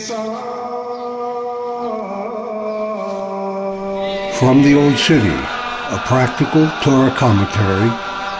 From 0.00 0.22
the 4.62 4.74
Old 4.74 4.96
City, 4.96 5.28
a 5.28 6.02
practical 6.06 6.70
Torah 6.82 7.14
commentary 7.14 7.88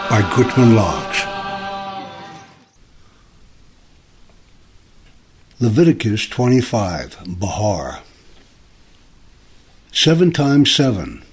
by 0.09 0.27
Gutman 0.35 0.75
Locks. 0.75 1.21
Leviticus 5.59 6.27
25, 6.27 7.39
Bahar. 7.39 7.99
Seven 9.91 10.31
times 10.31 10.73
seven. 10.73 11.23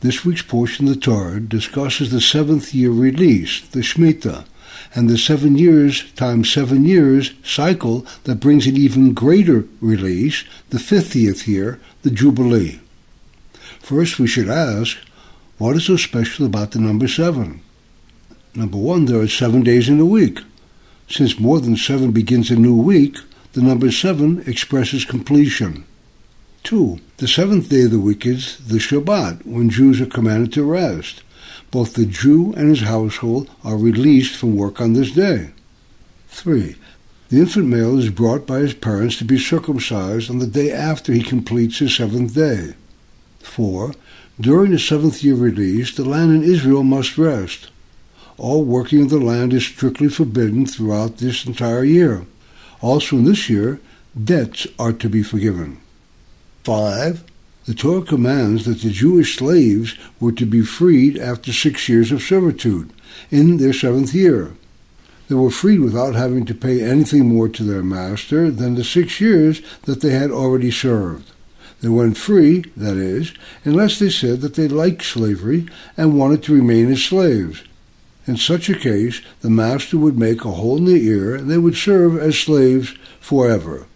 This 0.00 0.24
week's 0.24 0.42
portion 0.42 0.88
of 0.88 0.94
the 0.94 1.00
Torah 1.00 1.38
discusses 1.38 2.10
the 2.10 2.20
seventh 2.20 2.74
year 2.74 2.90
release, 2.90 3.60
the 3.60 3.80
Shemitah, 3.80 4.44
and 4.94 5.08
the 5.08 5.18
seven 5.18 5.56
years 5.56 6.10
times 6.12 6.52
seven 6.52 6.84
years 6.84 7.32
cycle 7.44 8.06
that 8.24 8.40
brings 8.40 8.66
an 8.66 8.76
even 8.76 9.14
greater 9.14 9.66
release, 9.80 10.44
the 10.70 10.78
fiftieth 10.78 11.46
year, 11.48 11.80
the 12.02 12.10
Jubilee. 12.10 12.80
First, 13.80 14.18
we 14.18 14.26
should 14.26 14.48
ask, 14.48 14.96
what 15.58 15.76
is 15.76 15.86
so 15.86 15.96
special 15.96 16.46
about 16.46 16.70
the 16.70 16.78
number 16.78 17.08
seven? 17.08 17.60
Number 18.54 18.78
one, 18.78 19.06
there 19.06 19.20
are 19.20 19.28
seven 19.28 19.62
days 19.62 19.88
in 19.88 19.98
a 20.00 20.04
week. 20.04 20.40
Since 21.08 21.38
more 21.38 21.60
than 21.60 21.76
seven 21.76 22.10
begins 22.10 22.50
a 22.50 22.56
new 22.56 22.76
week, 22.76 23.18
the 23.52 23.62
number 23.62 23.90
seven 23.90 24.42
expresses 24.46 25.04
completion. 25.04 25.84
Two, 26.62 27.00
the 27.16 27.28
seventh 27.28 27.68
day 27.68 27.84
of 27.84 27.90
the 27.90 27.98
week 27.98 28.24
is 28.24 28.58
the 28.58 28.78
Shabbat, 28.78 29.44
when 29.44 29.68
Jews 29.68 30.00
are 30.00 30.06
commanded 30.06 30.52
to 30.54 30.62
rest. 30.62 31.22
Both 31.72 31.94
the 31.94 32.06
Jew 32.06 32.52
and 32.52 32.68
his 32.68 32.82
household 32.82 33.50
are 33.64 33.76
released 33.76 34.36
from 34.36 34.54
work 34.54 34.80
on 34.80 34.92
this 34.92 35.10
day. 35.10 35.50
Three, 36.28 36.76
the 37.30 37.40
infant 37.40 37.66
male 37.66 37.98
is 37.98 38.10
brought 38.10 38.46
by 38.46 38.58
his 38.58 38.74
parents 38.74 39.16
to 39.16 39.24
be 39.24 39.38
circumcised 39.38 40.30
on 40.30 40.38
the 40.38 40.46
day 40.46 40.70
after 40.70 41.14
he 41.14 41.22
completes 41.22 41.78
his 41.78 41.96
seventh 41.96 42.34
day. 42.34 42.74
Four, 43.40 43.94
during 44.38 44.72
the 44.72 44.78
seventh 44.78 45.24
year 45.24 45.34
release, 45.34 45.96
the 45.96 46.04
land 46.04 46.30
in 46.32 46.42
Israel 46.42 46.82
must 46.82 47.16
rest. 47.16 47.70
All 48.36 48.64
working 48.64 49.04
of 49.04 49.10
the 49.10 49.18
land 49.18 49.54
is 49.54 49.64
strictly 49.64 50.10
forbidden 50.10 50.66
throughout 50.66 51.18
this 51.18 51.46
entire 51.46 51.84
year. 51.84 52.26
Also 52.82 53.16
in 53.16 53.24
this 53.24 53.48
year, 53.48 53.80
debts 54.22 54.66
are 54.78 54.92
to 54.92 55.08
be 55.08 55.22
forgiven. 55.22 55.78
5. 56.64 57.24
The 57.64 57.74
Torah 57.74 58.02
commands 58.02 58.64
that 58.64 58.82
the 58.82 58.90
Jewish 58.90 59.36
slaves 59.36 59.94
were 60.18 60.32
to 60.32 60.44
be 60.44 60.62
freed 60.62 61.16
after 61.16 61.52
six 61.52 61.88
years 61.88 62.10
of 62.10 62.20
servitude, 62.20 62.90
in 63.30 63.58
their 63.58 63.72
seventh 63.72 64.12
year. 64.12 64.54
They 65.28 65.36
were 65.36 65.50
freed 65.50 65.78
without 65.78 66.16
having 66.16 66.44
to 66.46 66.54
pay 66.54 66.82
anything 66.82 67.28
more 67.28 67.48
to 67.48 67.62
their 67.62 67.84
master 67.84 68.50
than 68.50 68.74
the 68.74 68.82
six 68.82 69.20
years 69.20 69.62
that 69.82 70.00
they 70.00 70.10
had 70.10 70.32
already 70.32 70.72
served. 70.72 71.30
They 71.80 71.88
went 71.88 72.16
free, 72.16 72.64
that 72.76 72.96
is, 72.96 73.32
unless 73.64 73.98
they 73.98 74.10
said 74.10 74.40
that 74.40 74.54
they 74.54 74.68
liked 74.68 75.04
slavery 75.04 75.66
and 75.96 76.18
wanted 76.18 76.42
to 76.44 76.54
remain 76.54 76.90
as 76.90 77.04
slaves. 77.04 77.62
In 78.26 78.36
such 78.36 78.68
a 78.70 78.78
case, 78.78 79.20
the 79.40 79.50
master 79.50 79.98
would 79.98 80.18
make 80.18 80.44
a 80.44 80.50
hole 80.50 80.78
in 80.78 80.84
the 80.84 81.08
ear 81.08 81.36
and 81.36 81.50
they 81.50 81.58
would 81.58 81.76
serve 81.76 82.18
as 82.18 82.38
slaves 82.38 82.94
forever. 83.20 83.86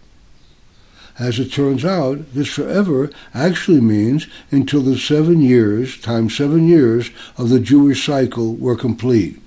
As 1.19 1.39
it 1.39 1.51
turns 1.51 1.83
out, 1.83 2.33
this 2.33 2.49
forever 2.49 3.09
actually 3.33 3.81
means 3.81 4.27
until 4.51 4.81
the 4.81 4.97
seven 4.97 5.41
years 5.41 5.99
times 5.99 6.37
seven 6.37 6.67
years 6.67 7.09
of 7.37 7.49
the 7.49 7.59
Jewish 7.59 8.05
cycle 8.05 8.55
were 8.55 8.75
complete. 8.75 9.41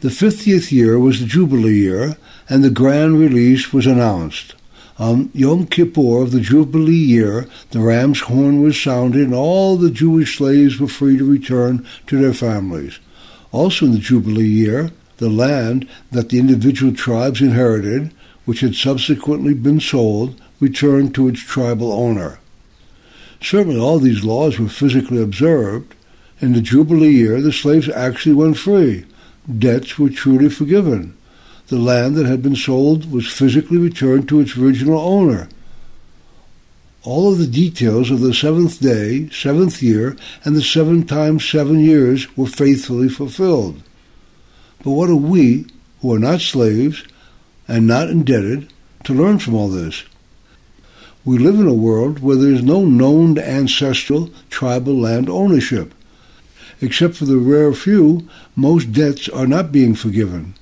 The 0.00 0.10
fiftieth 0.10 0.72
year 0.72 0.98
was 0.98 1.20
the 1.20 1.26
Jubilee 1.26 1.78
year, 1.78 2.16
and 2.48 2.64
the 2.64 2.70
grand 2.70 3.18
release 3.18 3.72
was 3.72 3.86
announced. 3.86 4.54
On 4.98 5.30
Yom 5.34 5.66
Kippur 5.66 6.22
of 6.22 6.32
the 6.32 6.40
Jubilee 6.40 6.94
year, 6.94 7.46
the 7.70 7.80
ram's 7.80 8.20
horn 8.20 8.60
was 8.62 8.80
sounded, 8.80 9.22
and 9.22 9.34
all 9.34 9.76
the 9.76 9.90
Jewish 9.90 10.36
slaves 10.36 10.80
were 10.80 10.88
free 10.88 11.16
to 11.16 11.30
return 11.30 11.86
to 12.08 12.18
their 12.20 12.34
families. 12.34 12.98
Also 13.52 13.86
in 13.86 13.92
the 13.92 13.98
Jubilee 13.98 14.48
year, 14.48 14.90
the 15.18 15.30
land 15.30 15.88
that 16.10 16.30
the 16.30 16.38
individual 16.38 16.94
tribes 16.94 17.40
inherited, 17.40 18.12
which 18.46 18.60
had 18.60 18.74
subsequently 18.74 19.52
been 19.52 19.80
sold, 19.80 20.40
returned 20.60 21.14
to 21.14 21.28
its 21.28 21.40
tribal 21.40 21.92
owner. 21.92 22.38
Certainly 23.42 23.78
all 23.78 23.98
these 23.98 24.24
laws 24.24 24.58
were 24.58 24.68
physically 24.68 25.20
observed. 25.20 25.94
In 26.40 26.54
the 26.54 26.62
Jubilee 26.62 27.10
year, 27.10 27.40
the 27.42 27.52
slaves 27.52 27.88
actually 27.90 28.34
went 28.34 28.56
free. 28.56 29.04
Debts 29.58 29.98
were 29.98 30.08
truly 30.08 30.48
forgiven. 30.48 31.16
The 31.66 31.78
land 31.78 32.14
that 32.14 32.26
had 32.26 32.42
been 32.42 32.56
sold 32.56 33.10
was 33.12 33.26
physically 33.26 33.78
returned 33.78 34.28
to 34.28 34.40
its 34.40 34.56
original 34.56 35.00
owner. 35.00 35.48
All 37.02 37.30
of 37.30 37.38
the 37.38 37.46
details 37.46 38.10
of 38.10 38.20
the 38.20 38.34
seventh 38.34 38.80
day, 38.80 39.28
seventh 39.30 39.82
year, 39.82 40.16
and 40.44 40.56
the 40.56 40.62
seven 40.62 41.04
times 41.06 41.48
seven 41.48 41.80
years 41.80 42.36
were 42.36 42.46
faithfully 42.46 43.08
fulfilled. 43.08 43.82
But 44.82 44.90
what 44.90 45.10
are 45.10 45.16
we, 45.16 45.66
who 46.00 46.14
are 46.14 46.18
not 46.18 46.40
slaves 46.40 47.04
and 47.68 47.86
not 47.86 48.10
indebted, 48.10 48.72
to 49.04 49.14
learn 49.14 49.38
from 49.38 49.54
all 49.54 49.68
this? 49.68 50.04
We 51.24 51.38
live 51.38 51.58
in 51.58 51.66
a 51.66 51.74
world 51.74 52.20
where 52.20 52.36
there 52.36 52.52
is 52.52 52.62
no 52.62 52.84
known 52.84 53.38
ancestral 53.38 54.30
tribal 54.48 54.94
land 54.94 55.28
ownership. 55.28 55.92
Except 56.80 57.14
for 57.16 57.24
the 57.24 57.38
rare 57.38 57.72
few, 57.72 58.28
most 58.54 58.92
debts 58.92 59.28
are 59.28 59.46
not 59.46 59.72
being 59.72 59.94
forgiven. 59.94 60.54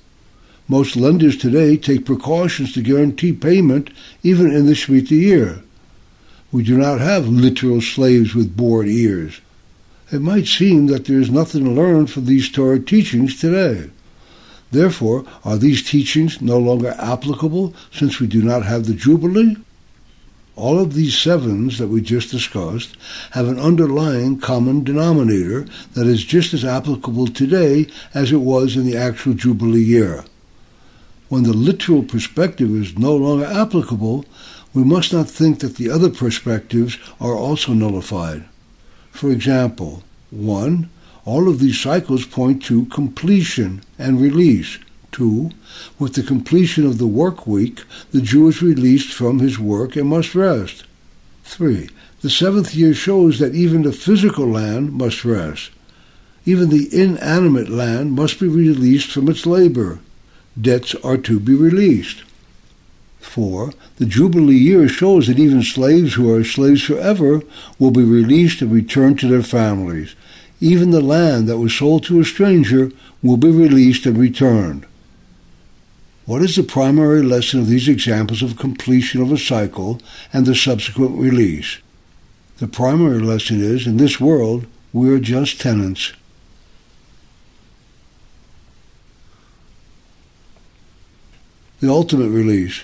Most 0.67 0.95
lenders 0.95 1.37
today 1.37 1.77
take 1.77 2.05
precautions 2.05 2.73
to 2.73 2.81
guarantee 2.81 3.33
payment 3.33 3.91
even 4.23 4.51
in 4.51 4.65
the 4.65 4.73
Shemitah 4.73 5.11
year. 5.11 5.61
We 6.51 6.63
do 6.63 6.77
not 6.77 6.99
have 6.99 7.27
literal 7.27 7.81
slaves 7.81 8.33
with 8.33 8.57
bored 8.57 8.87
ears. 8.87 9.41
It 10.11 10.21
might 10.21 10.47
seem 10.47 10.87
that 10.87 11.05
there 11.05 11.19
is 11.19 11.29
nothing 11.29 11.65
to 11.65 11.71
learn 11.71 12.07
from 12.07 12.25
these 12.25 12.51
Torah 12.51 12.79
teachings 12.79 13.39
today. 13.39 13.89
Therefore, 14.75 15.23
are 15.45 15.55
these 15.55 15.89
teachings 15.89 16.41
no 16.41 16.57
longer 16.57 16.93
applicable 16.99 17.73
since 17.93 18.19
we 18.19 18.27
do 18.27 18.41
not 18.41 18.65
have 18.65 18.85
the 18.85 18.93
Jubilee? 18.93 19.55
All 20.57 20.81
of 20.81 20.95
these 20.95 21.17
sevens 21.17 21.77
that 21.77 21.87
we 21.87 22.01
just 22.01 22.29
discussed 22.29 22.97
have 23.31 23.47
an 23.47 23.57
underlying 23.57 24.37
common 24.37 24.83
denominator 24.83 25.65
that 25.93 26.07
is 26.07 26.25
just 26.25 26.53
as 26.53 26.65
applicable 26.65 27.27
today 27.27 27.87
as 28.13 28.33
it 28.33 28.41
was 28.41 28.75
in 28.75 28.85
the 28.85 28.97
actual 28.97 29.33
Jubilee 29.33 29.81
year. 29.81 30.25
When 31.29 31.43
the 31.43 31.53
literal 31.53 32.03
perspective 32.03 32.69
is 32.71 32.97
no 32.97 33.15
longer 33.15 33.45
applicable, 33.45 34.25
we 34.73 34.83
must 34.83 35.13
not 35.13 35.29
think 35.29 35.59
that 35.59 35.77
the 35.77 35.89
other 35.89 36.09
perspectives 36.09 36.97
are 37.21 37.33
also 37.33 37.71
nullified. 37.71 38.43
For 39.11 39.31
example, 39.31 40.03
1. 40.31 40.89
All 41.25 41.49
of 41.49 41.59
these 41.59 41.79
cycles 41.79 42.25
point 42.25 42.63
to 42.65 42.85
completion 42.85 43.81
and 43.97 44.21
release. 44.21 44.77
2. 45.11 45.49
With 45.97 46.13
the 46.13 46.21
completion 46.21 46.85
of 46.85 46.99
the 46.99 47.07
work 47.07 47.47
week, 47.47 47.81
the 48.11 48.21
Jew 48.21 48.47
is 48.47 48.61
released 48.61 49.11
from 49.11 49.39
his 49.39 49.57
work 49.57 49.95
and 49.95 50.09
must 50.09 50.35
rest. 50.35 50.83
3. 51.45 51.89
The 52.21 52.29
seventh 52.29 52.75
year 52.75 52.93
shows 52.93 53.39
that 53.39 53.55
even 53.55 53.81
the 53.81 53.91
physical 53.91 54.47
land 54.47 54.93
must 54.93 55.25
rest. 55.25 55.71
Even 56.45 56.69
the 56.69 56.89
inanimate 56.91 57.69
land 57.69 58.11
must 58.11 58.39
be 58.39 58.47
released 58.47 59.11
from 59.11 59.27
its 59.27 59.47
labor. 59.47 59.99
Debts 60.59 60.93
are 60.95 61.17
to 61.17 61.39
be 61.39 61.55
released. 61.55 62.23
4. 63.19 63.73
The 63.97 64.05
Jubilee 64.05 64.55
year 64.55 64.87
shows 64.87 65.27
that 65.27 65.39
even 65.39 65.63
slaves 65.63 66.13
who 66.13 66.31
are 66.33 66.43
slaves 66.43 66.83
forever 66.83 67.41
will 67.79 67.91
be 67.91 68.03
released 68.03 68.61
and 68.61 68.71
returned 68.71 69.19
to 69.19 69.27
their 69.27 69.43
families. 69.43 70.15
Even 70.61 70.91
the 70.91 71.01
land 71.01 71.47
that 71.47 71.57
was 71.57 71.73
sold 71.73 72.03
to 72.05 72.19
a 72.19 72.25
stranger 72.25 72.91
will 73.21 73.37
be 73.37 73.49
released 73.49 74.05
and 74.05 74.17
returned. 74.17 74.85
What 76.25 76.41
is 76.41 76.55
the 76.55 76.63
primary 76.63 77.21
lesson 77.21 77.59
of 77.59 77.67
these 77.67 77.87
examples 77.87 78.41
of 78.41 78.57
completion 78.57 79.21
of 79.21 79.31
a 79.31 79.37
cycle 79.37 80.01
and 80.33 80.45
the 80.45 80.55
subsequent 80.55 81.19
release? 81.19 81.77
The 82.57 82.67
primary 82.67 83.19
lesson 83.19 83.61
is, 83.61 83.85
in 83.85 83.97
this 83.97 84.19
world, 84.19 84.65
we 84.93 85.09
are 85.09 85.19
just 85.19 85.59
tenants. 85.59 86.13
The 91.81 91.89
ultimate 91.91 92.29
release. 92.29 92.83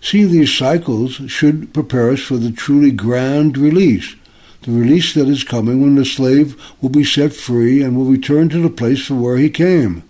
Seeing 0.00 0.30
these 0.30 0.56
cycles 0.56 1.14
should 1.26 1.74
prepare 1.74 2.10
us 2.10 2.20
for 2.20 2.36
the 2.36 2.52
truly 2.52 2.92
grand 2.92 3.58
release, 3.58 4.14
the 4.62 4.72
release 4.72 5.14
that 5.14 5.28
is 5.28 5.44
coming 5.44 5.80
when 5.80 5.94
the 5.94 6.04
slave 6.04 6.60
will 6.80 6.88
be 6.88 7.04
set 7.04 7.32
free 7.32 7.82
and 7.82 7.96
will 7.96 8.04
return 8.04 8.48
to 8.48 8.60
the 8.60 8.70
place 8.70 9.06
from 9.06 9.20
where 9.20 9.36
he 9.36 9.50
came. 9.50 10.02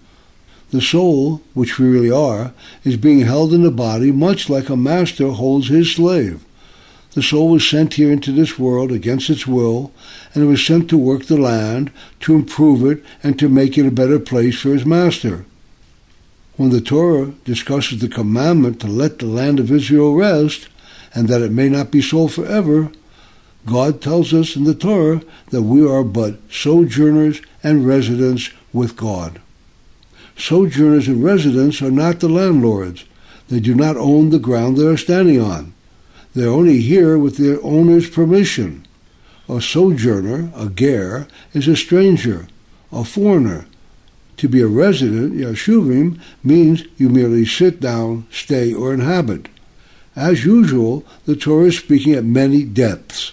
The 0.70 0.80
soul, 0.80 1.42
which 1.54 1.78
we 1.78 1.88
really 1.88 2.10
are, 2.10 2.52
is 2.84 2.96
being 2.96 3.20
held 3.20 3.52
in 3.52 3.62
the 3.62 3.70
body 3.70 4.10
much 4.10 4.50
like 4.50 4.68
a 4.68 4.76
master 4.76 5.28
holds 5.28 5.68
his 5.68 5.92
slave. 5.94 6.44
The 7.12 7.22
soul 7.22 7.48
was 7.48 7.68
sent 7.68 7.94
here 7.94 8.12
into 8.12 8.32
this 8.32 8.58
world 8.58 8.92
against 8.92 9.30
its 9.30 9.46
will, 9.46 9.92
and 10.34 10.44
it 10.44 10.46
was 10.46 10.64
sent 10.64 10.88
to 10.90 10.98
work 10.98 11.24
the 11.24 11.38
land, 11.38 11.90
to 12.20 12.34
improve 12.34 12.84
it, 12.90 13.02
and 13.22 13.38
to 13.38 13.48
make 13.48 13.78
it 13.78 13.86
a 13.86 13.90
better 13.90 14.18
place 14.18 14.60
for 14.60 14.70
his 14.70 14.84
master. 14.84 15.46
When 16.56 16.70
the 16.70 16.80
Torah 16.80 17.32
discusses 17.44 18.00
the 18.00 18.08
commandment 18.08 18.80
to 18.80 18.88
let 18.88 19.18
the 19.18 19.26
land 19.26 19.58
of 19.58 19.72
Israel 19.72 20.14
rest, 20.14 20.68
and 21.14 21.28
that 21.28 21.40
it 21.40 21.50
may 21.50 21.68
not 21.68 21.90
be 21.90 22.02
so 22.02 22.28
forever, 22.28 22.90
God 23.66 24.00
tells 24.00 24.32
us 24.32 24.56
in 24.56 24.64
the 24.64 24.74
Torah 24.74 25.22
that 25.50 25.62
we 25.62 25.86
are 25.86 26.04
but 26.04 26.38
sojourners 26.50 27.42
and 27.62 27.86
residents 27.86 28.50
with 28.72 28.96
God. 28.96 29.40
Sojourners 30.36 31.08
and 31.08 31.22
residents 31.22 31.82
are 31.82 31.90
not 31.90 32.20
the 32.20 32.28
landlords. 32.28 33.04
They 33.48 33.60
do 33.60 33.74
not 33.74 33.96
own 33.96 34.30
the 34.30 34.38
ground 34.38 34.76
they 34.76 34.86
are 34.86 34.96
standing 34.96 35.40
on. 35.40 35.74
They 36.34 36.44
are 36.44 36.50
only 36.50 36.80
here 36.80 37.18
with 37.18 37.36
their 37.36 37.62
owner's 37.62 38.08
permission. 38.08 38.86
A 39.48 39.60
sojourner, 39.60 40.50
a 40.54 40.68
ger, 40.68 41.26
is 41.52 41.66
a 41.66 41.76
stranger, 41.76 42.46
a 42.92 43.02
foreigner, 43.04 43.66
to 44.36 44.48
be 44.48 44.60
a 44.60 44.68
resident, 44.68 45.34
Yashuvim, 45.34 46.20
means 46.44 46.84
you 46.96 47.08
merely 47.08 47.44
sit 47.44 47.80
down, 47.80 48.26
stay, 48.30 48.72
or 48.72 48.94
inhabit. 48.94 49.48
As 50.14 50.44
usual, 50.44 51.04
the 51.26 51.34
Torah 51.34 51.66
is 51.66 51.78
speaking 51.78 52.14
at 52.14 52.24
many 52.24 52.62
depths. 52.62 53.32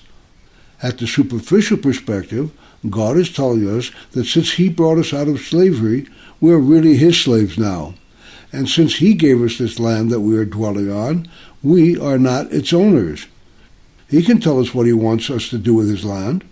At 0.81 0.97
the 0.97 1.07
superficial 1.07 1.77
perspective, 1.77 2.51
God 2.89 3.17
is 3.17 3.31
telling 3.31 3.67
us 3.67 3.91
that 4.11 4.25
since 4.25 4.53
He 4.53 4.69
brought 4.69 4.97
us 4.97 5.13
out 5.13 5.27
of 5.27 5.39
slavery, 5.39 6.07
we 6.39 6.51
are 6.51 6.59
really 6.59 6.97
His 6.97 7.19
slaves 7.19 7.57
now. 7.57 7.95
And 8.51 8.69
since 8.69 8.97
He 8.97 9.13
gave 9.13 9.41
us 9.41 9.57
this 9.57 9.79
land 9.79 10.11
that 10.11 10.19
we 10.19 10.37
are 10.37 10.45
dwelling 10.45 10.91
on, 10.91 11.27
we 11.63 11.99
are 11.99 12.19
not 12.19 12.51
its 12.51 12.73
owners. 12.73 13.27
He 14.09 14.21
can 14.21 14.39
tell 14.39 14.59
us 14.59 14.73
what 14.73 14.85
He 14.85 14.93
wants 14.93 15.29
us 15.29 15.49
to 15.49 15.57
do 15.57 15.73
with 15.73 15.89
His 15.89 16.05
land. 16.05 16.43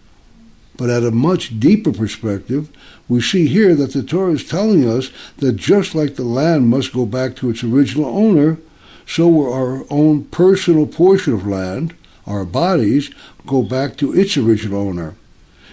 But 0.76 0.90
at 0.90 1.04
a 1.04 1.12
much 1.12 1.60
deeper 1.60 1.92
perspective, 1.92 2.70
we 3.08 3.22
see 3.22 3.48
here 3.48 3.76
that 3.76 3.94
the 3.94 4.02
Torah 4.02 4.34
is 4.34 4.48
telling 4.48 4.90
us 4.90 5.12
that 5.38 5.54
just 5.54 5.94
like 5.94 6.16
the 6.16 6.24
land 6.24 6.68
must 6.68 6.94
go 6.94 7.06
back 7.06 7.36
to 7.36 7.50
its 7.52 7.64
original 7.64 8.06
owner, 8.06 8.58
so 9.06 9.28
will 9.28 9.54
our 9.54 9.86
own 9.92 10.24
personal 10.26 10.88
portion 10.88 11.34
of 11.34 11.46
land, 11.46 11.94
our 12.26 12.46
bodies, 12.46 13.12
go 13.46 13.62
back 13.62 13.98
to 13.98 14.14
its 14.14 14.38
original 14.38 14.88
owner. 14.88 15.16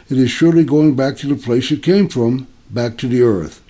It 0.08 0.18
is 0.18 0.30
surely 0.30 0.64
going 0.64 0.96
back 0.96 1.16
to 1.18 1.28
the 1.28 1.36
place 1.36 1.70
it 1.70 1.82
came 1.82 2.08
from, 2.08 2.48
back 2.70 2.96
to 2.98 3.08
the 3.08 3.22
earth. 3.22 3.62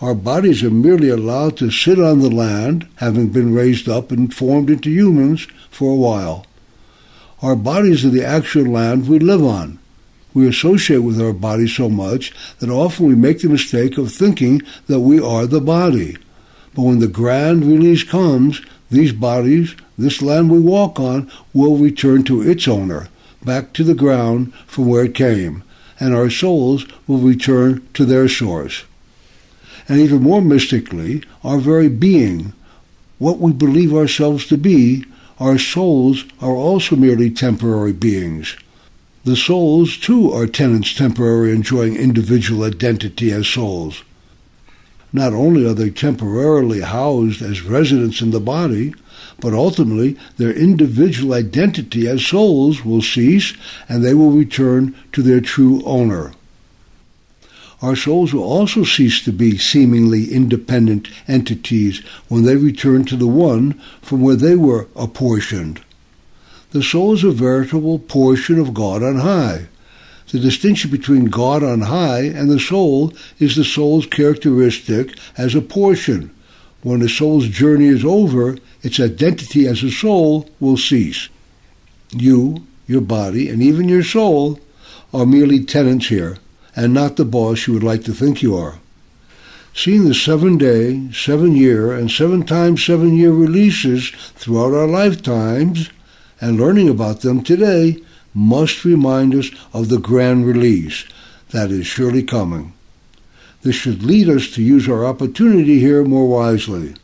Our 0.00 0.14
bodies 0.14 0.64
are 0.64 0.70
merely 0.70 1.08
allowed 1.08 1.56
to 1.58 1.70
sit 1.70 2.00
on 2.00 2.20
the 2.20 2.30
land, 2.30 2.88
having 2.96 3.28
been 3.28 3.54
raised 3.54 3.88
up 3.88 4.10
and 4.10 4.34
formed 4.34 4.68
into 4.68 4.90
humans 4.90 5.46
for 5.70 5.92
a 5.92 5.96
while. 5.96 6.46
Our 7.40 7.54
bodies 7.54 8.04
are 8.04 8.10
the 8.10 8.24
actual 8.24 8.64
land 8.64 9.08
we 9.08 9.18
live 9.18 9.44
on 9.44 9.78
we 10.34 10.48
associate 10.48 10.98
with 10.98 11.20
our 11.20 11.32
body 11.32 11.68
so 11.68 11.88
much 11.88 12.32
that 12.58 12.70
often 12.70 13.06
we 13.06 13.14
make 13.14 13.40
the 13.40 13.48
mistake 13.48 13.98
of 13.98 14.12
thinking 14.12 14.62
that 14.86 15.00
we 15.00 15.20
are 15.20 15.46
the 15.46 15.60
body. 15.60 16.16
But 16.74 16.82
when 16.82 16.98
the 17.00 17.08
grand 17.08 17.64
release 17.64 18.02
comes, 18.02 18.62
these 18.92 19.12
bodies, 19.12 19.74
this 19.98 20.22
land 20.22 20.50
we 20.50 20.60
walk 20.60 21.00
on, 21.00 21.30
will 21.52 21.76
return 21.76 22.22
to 22.24 22.42
its 22.42 22.68
owner, 22.68 23.08
back 23.44 23.72
to 23.72 23.84
the 23.84 23.94
ground 23.94 24.54
from 24.66 24.86
where 24.86 25.04
it 25.04 25.14
came, 25.14 25.64
and 25.98 26.14
our 26.14 26.30
souls 26.30 26.86
will 27.06 27.18
return 27.18 27.86
to 27.94 28.04
their 28.04 28.28
source. 28.28 28.84
And 29.88 29.98
even 29.98 30.22
more 30.22 30.40
mystically, 30.40 31.24
our 31.42 31.58
very 31.58 31.88
being, 31.88 32.52
what 33.18 33.40
we 33.40 33.52
believe 33.52 33.92
ourselves 33.92 34.46
to 34.46 34.56
be, 34.56 35.04
our 35.40 35.58
souls 35.58 36.24
are 36.40 36.54
also 36.54 36.94
merely 36.94 37.30
temporary 37.30 37.92
beings 37.92 38.56
the 39.24 39.36
souls, 39.36 39.96
too, 39.96 40.32
are 40.32 40.48
tenants 40.48 40.94
temporarily 40.94 41.52
enjoying 41.52 41.94
individual 41.94 42.64
identity 42.64 43.30
as 43.30 43.46
souls. 43.46 44.02
Not 45.12 45.32
only 45.32 45.66
are 45.66 45.74
they 45.74 45.90
temporarily 45.90 46.80
housed 46.80 47.42
as 47.42 47.62
residents 47.62 48.22
in 48.22 48.30
the 48.30 48.40
body, 48.40 48.94
but 49.40 49.52
ultimately 49.52 50.16
their 50.36 50.52
individual 50.52 51.34
identity 51.34 52.08
as 52.08 52.24
souls 52.24 52.84
will 52.84 53.02
cease 53.02 53.54
and 53.88 54.02
they 54.02 54.14
will 54.14 54.30
return 54.30 54.94
to 55.12 55.22
their 55.22 55.40
true 55.40 55.82
owner. 55.84 56.32
Our 57.82 57.96
souls 57.96 58.32
will 58.32 58.44
also 58.44 58.84
cease 58.84 59.22
to 59.24 59.32
be 59.32 59.58
seemingly 59.58 60.32
independent 60.32 61.08
entities 61.26 61.98
when 62.28 62.44
they 62.44 62.54
return 62.54 63.04
to 63.06 63.16
the 63.16 63.26
one 63.26 63.72
from 64.00 64.22
where 64.22 64.36
they 64.36 64.54
were 64.54 64.86
apportioned. 64.94 65.82
The 66.70 66.82
soul 66.82 67.14
is 67.14 67.24
a 67.24 67.32
veritable 67.32 67.98
portion 67.98 68.58
of 68.60 68.72
God 68.72 69.02
on 69.02 69.16
high. 69.16 69.66
The 70.30 70.38
distinction 70.38 70.90
between 70.90 71.26
God 71.26 71.62
on 71.62 71.82
high 71.82 72.22
and 72.22 72.50
the 72.50 72.60
soul 72.60 73.12
is 73.38 73.56
the 73.56 73.64
soul's 73.64 74.06
characteristic 74.06 75.16
as 75.36 75.54
a 75.54 75.60
portion. 75.60 76.30
When 76.82 77.00
the 77.00 77.08
soul's 77.08 77.48
journey 77.48 77.86
is 77.86 78.04
over, 78.04 78.56
its 78.82 78.98
identity 78.98 79.66
as 79.66 79.82
a 79.82 79.90
soul 79.90 80.48
will 80.58 80.76
cease. 80.76 81.28
You, 82.10 82.66
your 82.86 83.00
body, 83.00 83.48
and 83.48 83.62
even 83.62 83.88
your 83.88 84.02
soul 84.02 84.58
are 85.12 85.26
merely 85.26 85.64
tenants 85.64 86.08
here, 86.08 86.38
and 86.74 86.92
not 86.92 87.16
the 87.16 87.24
boss 87.24 87.66
you 87.66 87.74
would 87.74 87.82
like 87.84 88.04
to 88.04 88.12
think 88.12 88.42
you 88.42 88.56
are. 88.56 88.78
Seeing 89.74 90.04
the 90.04 90.14
seven 90.14 90.58
day, 90.58 91.10
seven 91.12 91.54
year, 91.54 91.92
and 91.92 92.10
seven 92.10 92.44
times 92.44 92.84
seven 92.84 93.16
year 93.16 93.32
releases 93.32 94.10
throughout 94.34 94.74
our 94.74 94.86
lifetimes, 94.86 95.90
and 96.40 96.58
learning 96.58 96.88
about 96.88 97.20
them 97.20 97.42
today 97.42 97.98
must 98.34 98.84
remind 98.84 99.34
us 99.34 99.50
of 99.72 99.88
the 99.88 99.98
grand 99.98 100.46
release 100.46 101.04
that 101.50 101.70
is 101.70 101.86
surely 101.86 102.22
coming. 102.22 102.72
This 103.62 103.76
should 103.76 104.02
lead 104.02 104.28
us 104.28 104.50
to 104.52 104.62
use 104.62 104.88
our 104.88 105.04
opportunity 105.04 105.78
here 105.78 106.04
more 106.04 106.28
wisely. 106.28 106.94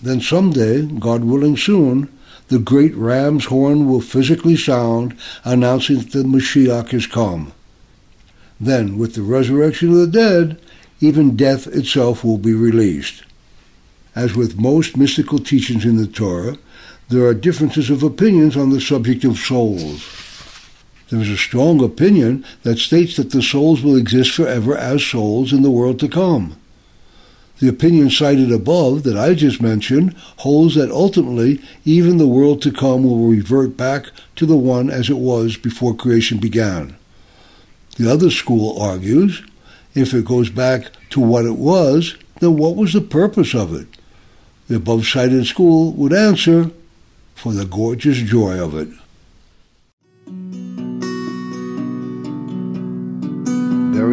Then 0.00 0.20
someday, 0.20 0.82
God 0.82 1.24
willing 1.24 1.56
soon, 1.56 2.08
the 2.48 2.58
great 2.58 2.94
ram's 2.94 3.46
horn 3.46 3.88
will 3.88 4.00
physically 4.00 4.56
sound, 4.56 5.16
announcing 5.44 5.98
that 5.98 6.12
the 6.12 6.22
Mashiach 6.22 6.90
has 6.90 7.06
come. 7.06 7.52
Then, 8.60 8.98
with 8.98 9.14
the 9.14 9.22
resurrection 9.22 9.90
of 9.90 9.96
the 9.96 10.06
dead, 10.06 10.60
even 11.00 11.36
death 11.36 11.66
itself 11.66 12.24
will 12.24 12.38
be 12.38 12.54
released. 12.54 13.24
As 14.14 14.34
with 14.34 14.58
most 14.58 14.96
mystical 14.96 15.38
teachings 15.38 15.84
in 15.84 15.96
the 15.96 16.06
Torah, 16.06 16.56
there 17.08 17.26
are 17.26 17.34
differences 17.34 17.90
of 17.90 18.02
opinions 18.02 18.56
on 18.56 18.70
the 18.70 18.80
subject 18.80 19.24
of 19.24 19.38
souls. 19.38 20.25
There 21.08 21.20
is 21.20 21.30
a 21.30 21.36
strong 21.36 21.82
opinion 21.84 22.44
that 22.62 22.78
states 22.78 23.16
that 23.16 23.30
the 23.30 23.42
souls 23.42 23.82
will 23.82 23.96
exist 23.96 24.32
forever 24.32 24.76
as 24.76 25.04
souls 25.04 25.52
in 25.52 25.62
the 25.62 25.70
world 25.70 26.00
to 26.00 26.08
come. 26.08 26.56
The 27.58 27.68
opinion 27.68 28.10
cited 28.10 28.52
above 28.52 29.04
that 29.04 29.16
I 29.16 29.34
just 29.34 29.62
mentioned 29.62 30.14
holds 30.38 30.74
that 30.74 30.90
ultimately 30.90 31.62
even 31.84 32.18
the 32.18 32.26
world 32.26 32.60
to 32.62 32.72
come 32.72 33.04
will 33.04 33.28
revert 33.28 33.76
back 33.76 34.10
to 34.36 34.44
the 34.44 34.56
one 34.56 34.90
as 34.90 35.08
it 35.08 35.16
was 35.16 35.56
before 35.56 35.94
creation 35.94 36.38
began. 36.38 36.96
The 37.96 38.10
other 38.10 38.30
school 38.30 38.78
argues 38.78 39.42
if 39.94 40.12
it 40.12 40.26
goes 40.26 40.50
back 40.50 40.90
to 41.10 41.20
what 41.20 41.46
it 41.46 41.56
was, 41.56 42.16
then 42.40 42.58
what 42.58 42.76
was 42.76 42.92
the 42.92 43.00
purpose 43.00 43.54
of 43.54 43.74
it? 43.74 43.86
The 44.68 44.76
above 44.76 45.06
cited 45.06 45.46
school 45.46 45.92
would 45.92 46.12
answer 46.12 46.70
for 47.34 47.52
the 47.52 47.64
gorgeous 47.64 48.18
joy 48.18 48.62
of 48.62 48.76
it. 48.76 48.88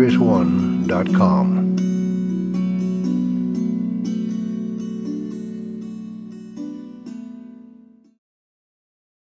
There 0.03 0.09
is 0.11 0.17
one.com. 0.17 1.82